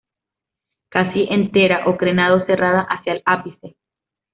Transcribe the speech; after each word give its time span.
Casi 0.95 1.23
entera 1.29 1.85
o 1.87 1.95
crenado- 1.95 2.43
serrada 2.47 2.81
hacia 2.89 3.13
el 3.13 3.21
ápice. 3.23 3.75